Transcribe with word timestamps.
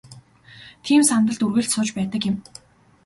Тийм 0.85 1.01
сандалд 1.09 1.41
үргэлж 1.45 1.69
сууж 1.71 1.89
байдаг 1.97 2.21
юм. 2.29 2.35